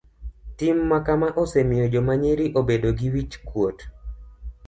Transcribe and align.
Tim 0.57 0.77
makama 0.91 1.27
osemiyo 1.43 1.85
joma 1.93 2.13
nyiri 2.21 2.45
obedo 2.59 2.89
gi 2.97 3.07
wich 3.13 3.33
kuot. 3.47 3.77